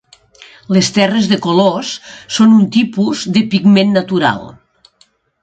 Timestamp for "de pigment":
3.37-3.95